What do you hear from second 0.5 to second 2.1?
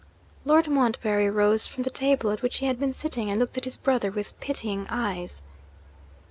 Montbarry rose from the